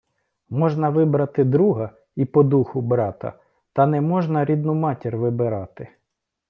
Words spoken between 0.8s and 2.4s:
вибрати друга і